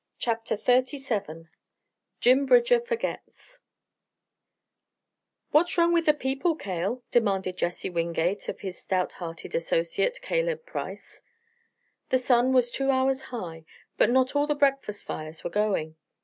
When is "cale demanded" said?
6.55-7.57